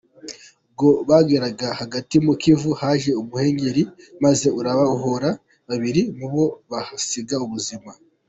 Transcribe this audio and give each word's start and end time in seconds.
Ubwo 0.67 0.87
bageraga 1.09 1.67
hagati 1.79 2.15
mu 2.25 2.33
Kivu, 2.41 2.69
haje 2.81 3.11
umuhengeri 3.21 3.81
maze 4.23 4.47
urabaroha 4.59 5.31
babiri 5.69 6.01
muri 6.17 6.27
bo 6.33 6.45
bahasiga 6.69 7.35
ubuzima. 7.45 7.91